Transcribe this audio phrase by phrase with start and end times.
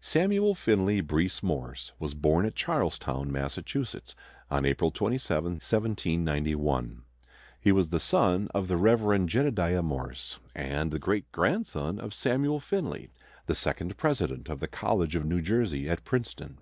[0.00, 4.16] Samuel Finley Breese Morse was born at Charlestown, Massachusetts,
[4.50, 7.04] on April 27, 1791.
[7.60, 9.24] He was the son of the Rev.
[9.26, 13.10] Jedediah Morse, and the great grandson of Samuel Finley,
[13.46, 16.58] the second president of the College of New Jersey at Princeton.